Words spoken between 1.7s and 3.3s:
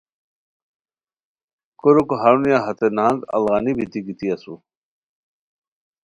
کوریکو ہرونیہ ہتے نہنگ